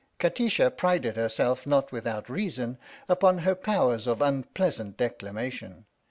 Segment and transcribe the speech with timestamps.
[0.19, 5.85] Kati sha prided herself, not without reason, upon her powers of unpleasant declamation.